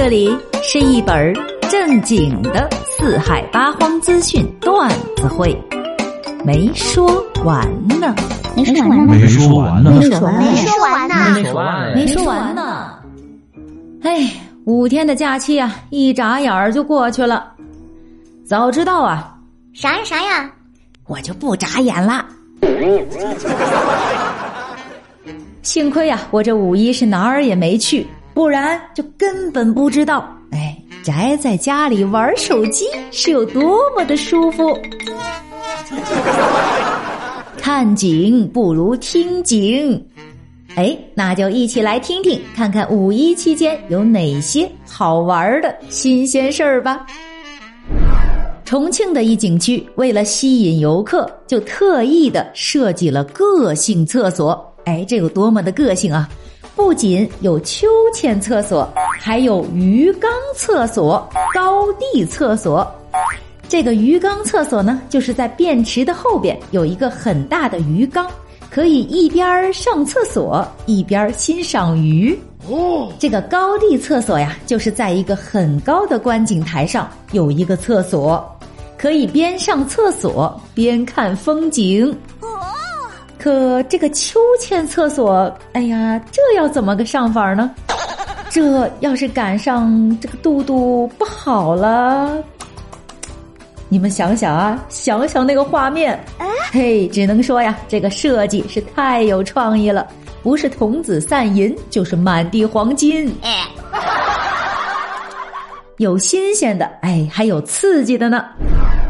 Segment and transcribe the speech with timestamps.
[0.00, 0.30] 这里
[0.62, 1.34] 是一本
[1.68, 5.60] 正经的四海八荒资讯段子会，
[6.44, 7.04] 没说
[7.44, 8.14] 完呢，
[8.54, 12.94] 没说完呢，没说完呢，没说完呢，没说完呢，没说完没说完呢。
[14.04, 14.32] 哎，
[14.66, 17.52] 五天的假期啊，一眨眼儿就过去了。
[18.46, 19.36] 早知道啊，
[19.72, 20.48] 啥呀啥呀？
[21.08, 22.24] 我就不眨眼了。
[25.62, 28.06] 幸亏呀、我这五一是哪儿也没去，
[28.38, 34.78] 不然就根本不知道，哎，宅在家里玩手机是有多么的舒服。
[37.60, 40.00] 看景不如听景，
[40.76, 47.04] 哎，那就一起来听听，看看五一期间有哪些好玩的新鲜事儿吧。
[48.64, 54.64] 重庆的一景区为了吸引游客，就特意的设计了个性厕所。
[54.88, 56.26] 哎，这有多么的个性啊！
[56.74, 62.90] 不仅有秋千厕所，还有鱼缸厕所、高地厕所。
[63.68, 68.26] 这个鱼缸厕所呢，就是在便池的后边有一个很大的鱼缸，
[68.70, 72.38] 可以一边儿上厕所一边儿欣赏鱼。
[72.66, 78.58] 哦，这个高地厕所呀，就是在一个很高的观景台上有一个厕所，
[78.96, 82.16] 可以边上厕所边看风景。
[83.38, 87.70] 可这个秋千厕所，哎呀，这要怎么个上法呢？
[88.50, 92.42] 这要是赶上这个肚肚不好了，
[93.88, 96.18] 你们想想啊，想想那个画面，
[96.72, 100.06] 嘿，只能说呀，这个设计是太有创意了，
[100.42, 103.32] 不是童子散银，就是满地黄金。
[103.42, 103.66] 哎，
[105.98, 108.44] 有新鲜的，哎，还有刺激的呢。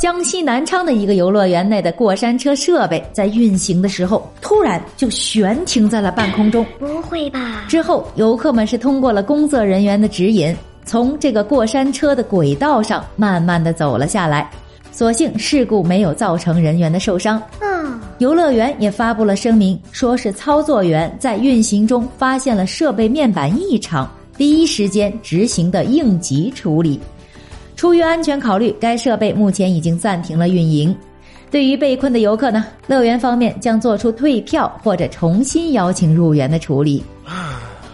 [0.00, 6.64] 江西南昌的一个游乐园内的过山车设备在运行的时候，突然就悬停在了半空中。
[6.78, 7.66] 不会吧？
[7.68, 10.56] 之后，游客们是通过了工作人员的指引，
[10.86, 14.50] 从这个过山车的轨道上慢慢的走了下来。
[14.90, 17.40] 所幸事故没有造成人员的受伤。
[17.60, 26.98] 嗯，游乐园也发布了声明，说是操作员在运行中发现了设备面板异常，第一时间执行的应急处理。
[27.80, 30.94] 出于安全考虑，该设备目前已经暂停了运营。
[31.50, 37.02] 对于被困的游客呢，乐园方面将做出退票或者重新邀请入园的处理。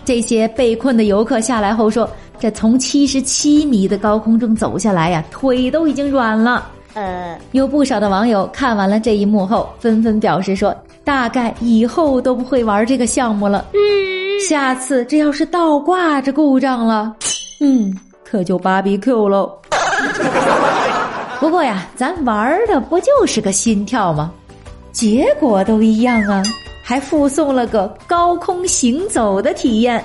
[0.04, 13.64] 这些被困的游客下来后说：“这从七十七米的高空中走下来呀，腿都已经软了。”呃，有不少的网友看完了这一幕后，纷纷表示说：“大概以后都不会玩这个项目了。
[14.48, 17.14] 下次这要是倒挂着故障了，
[17.60, 19.48] 嗯，可就芭比 Q 喽。”
[21.38, 24.32] 不过呀，咱玩的不就是个心跳吗？
[24.92, 26.42] 结果都一样啊，
[26.82, 30.02] 还附送了个高空行走的体验。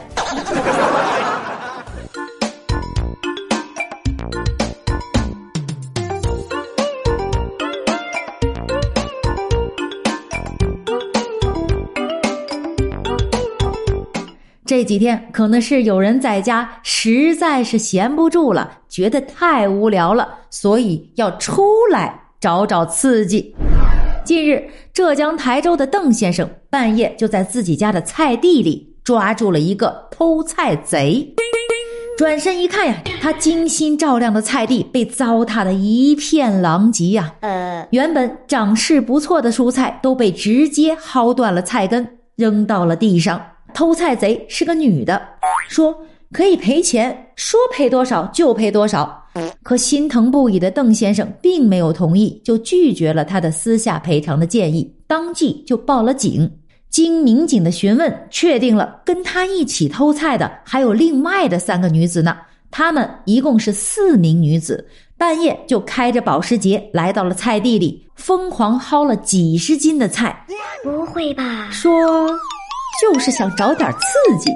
[14.65, 23.55] 这几天可能是有人在家实在是闲不住了，觉得太无聊了，所以要出来找找刺激。
[24.25, 31.33] 近日，浙江台州的邓先生半夜就在自己家的菜地里抓住了一个偷菜贼。
[32.17, 43.41] 转身一看呀，他精心照料的菜地被糟蹋的一片狼藉呀、呃，原本长势不错的蔬菜都被直接薅断了菜根，扔到了地上。
[43.73, 45.19] 偷菜贼是个女的，
[45.69, 45.95] 说
[46.33, 49.17] 可以赔钱，说赔多少就赔多少。
[49.63, 56.51] 可心疼不已的邓先生并没有同意，就拒绝了他的私下赔偿的建议，当即就报了警。
[56.89, 62.37] 经民警的询问，确定了跟他一起偷菜的还有另外的三个女子呢。
[62.69, 64.87] 她们一共是四名女子，
[65.17, 70.45] 半夜就开着保时捷来到了菜地里，疯狂薅了几十斤的菜，
[70.83, 71.69] 不会吧？
[71.71, 72.29] 说
[73.01, 74.49] 就是想找点刺激。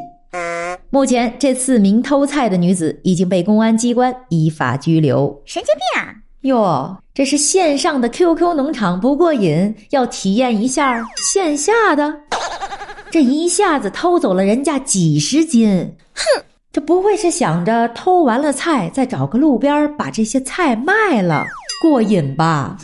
[0.96, 5.28] 目前，这四名偷菜的女子已经被公安机关依法拘留。
[5.44, 6.16] 神经病啊！
[6.44, 12.16] 哟，这是线上的 QQ 农场不过瘾，要体验一下线下的。
[13.12, 15.70] 这一下子偷走了人家几十斤，
[16.14, 21.44] 哼，这不会是想着偷完了菜再找个路边儿把这些菜卖了
[21.82, 22.78] 过瘾吧？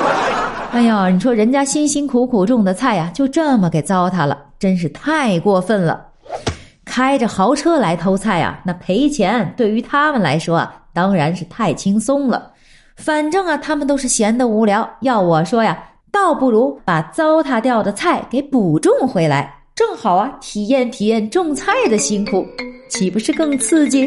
[0.72, 6.06] 哎呀，你说人家辛辛苦苦种的菜呀，就这么给糟蹋了，真是太过分了。
[6.94, 12.52] 开着豪车来偷菜啊，那赔钱对于他们来说啊，当然是太轻松了。
[12.94, 14.88] 反正啊，他们都是闲得无聊。
[15.00, 15.76] 要我说呀，
[16.12, 22.46] 倒不如把糟蹋掉的菜给补种回来，正好啊，体验体验种菜的辛苦。
[22.88, 24.06] 岂不是更刺激？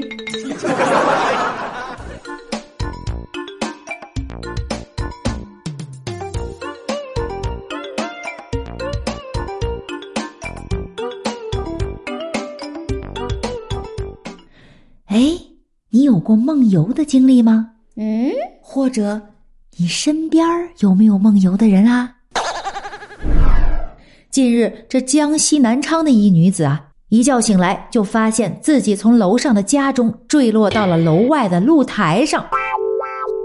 [15.18, 15.32] 哎，
[15.90, 17.72] 你有过梦游的经历吗？
[17.96, 18.32] 嗯，
[18.62, 19.20] 或者
[19.76, 20.48] 你身边
[20.78, 22.14] 有没有梦游的人啊？
[24.30, 32.46] 近日，这江西南昌的一女子啊，一觉醒来就发现自己从楼上的家中坠落到了楼外的露台上，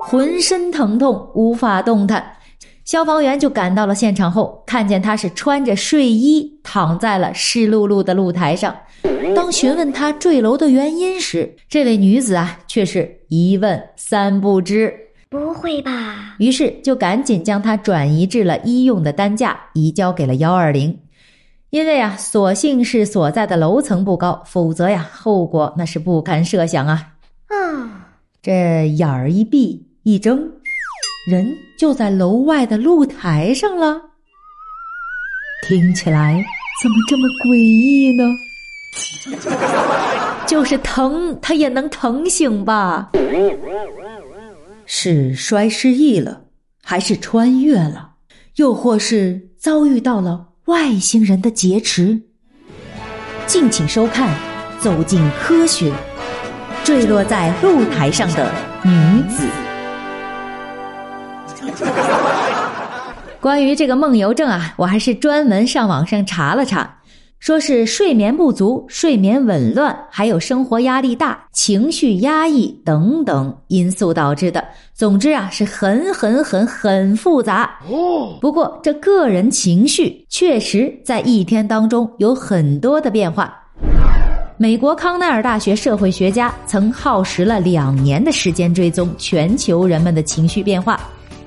[0.02, 2.22] 浑身疼痛，无法动弹。
[2.84, 8.76] 消防员就赶到了现场后，看见她是穿着睡衣躺在了湿漉漉的露台上。
[9.34, 14.92] 当询问她坠楼的原因时，这位女子啊却是一问三不知。
[15.28, 16.34] 不会吧？
[16.38, 20.98] 于是就赶紧将她转移至了医用的担架，移交给了幺二零。
[21.70, 27.14] 因为啊，所幸是所在的楼层不高，否则呀，后果那是不堪设想啊。
[27.46, 28.08] 啊，
[28.42, 30.50] 这眼儿一闭一睁，
[31.26, 34.00] 人就在楼外的露台上了。
[35.68, 36.44] 听起来
[36.82, 38.24] 怎么这么诡异呢？
[40.48, 43.10] 就是疼，他也能疼醒吧？
[44.84, 46.42] 是摔失忆了，
[46.82, 48.14] 还是穿越了，
[48.56, 52.20] 又或是遭遇到了外星人的劫持？
[53.46, 54.28] 敬请收看
[54.80, 55.90] 《走进科学》，
[56.82, 58.52] 坠落在露台上的
[58.82, 58.90] 女
[59.30, 59.46] 子。
[63.42, 66.88] 关于这个梦游症啊，我还是专门上网上查了查。
[67.40, 74.64] 说是睡眠不足、睡眠紊乱，还有生活压力大、情绪压抑等等因素导致的。
[74.94, 77.68] 总之啊，是很很很很复杂。
[77.90, 83.52] 哦，不过这个人情绪确实在一天当中有很多的变化。
[84.56, 91.00] 美国康奈尔大学社会学家曾耗时了两年的时间追踪全球人们的情绪变化，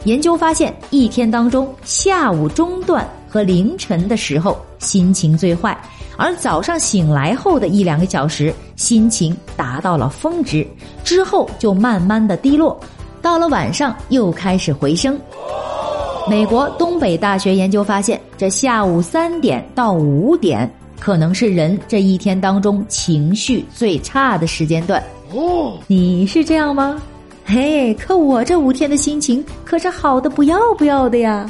[0.06, 3.06] 研究发现，一天当中下午中段。
[3.28, 5.78] 和凌晨的时候心情最坏，
[6.16, 10.66] 而早上醒来后的一两个小时心情达到了峰值，
[11.04, 12.80] 之后就慢慢的低落，
[13.22, 15.20] 到了晚上又开始回升。
[16.30, 25.04] 美国东北大学研究发现，这下午三点到五点可能是人这一天当中情绪最差的时间段。
[25.34, 27.02] 哦，你是这样吗？
[27.46, 31.50] 嘿，可我这五天的心情可是好的不要不要的呀。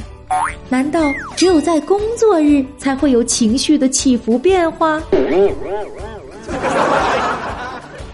[0.68, 1.00] 难道
[1.36, 5.00] 只有在工作日才会有情绪的起伏变化？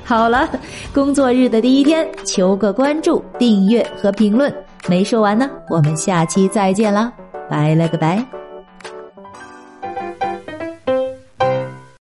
[0.05, 0.49] 好了，
[0.95, 4.55] 工作日的第一天，求个关注、订阅和评论。
[4.87, 7.13] 没说完呢，我们下期再见啦，
[7.49, 8.42] 拜了个拜。